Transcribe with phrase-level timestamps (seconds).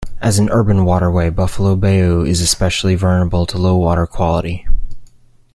[0.19, 4.65] As an urban waterway, Buffalo Bayou is especially vulnerable to low water quality.